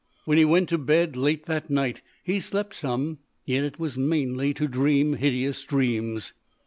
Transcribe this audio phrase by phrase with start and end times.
[0.25, 4.51] When he went to bed, late that night, he slept some, yet it was mainly
[4.55, 6.33] to dream hideous dreams.